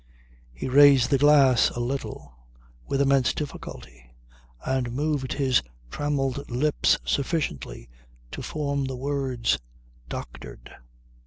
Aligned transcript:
He 0.51 0.67
raised 0.67 1.11
the 1.11 1.19
glass 1.19 1.69
a 1.69 1.79
little 1.79 2.35
with 2.87 3.01
immense 3.01 3.35
difficulty 3.35 4.09
and 4.65 4.91
moved 4.93 5.33
his 5.33 5.61
trammelled 5.91 6.49
lips 6.49 6.97
sufficiently 7.05 7.87
to 8.31 8.41
form 8.41 8.85
the 8.85 8.95
words: 8.95 9.59
"Doctored." 10.09 10.71